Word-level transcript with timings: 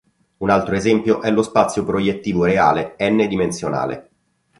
Un 0.37 0.49
altro 0.49 0.73
esempio 0.73 1.21
è 1.21 1.29
lo 1.29 1.43
spazio 1.43 1.83
proiettivo 1.85 2.43
reale 2.45 2.95
n-dimensionale. 2.97 4.09